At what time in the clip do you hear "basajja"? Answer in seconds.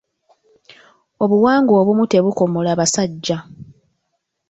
2.79-3.37